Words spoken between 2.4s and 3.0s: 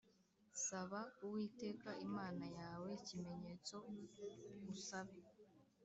yawe